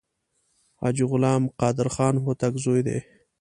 [0.79, 2.97] حاجي غلام قادر خان هوتک زوی دی.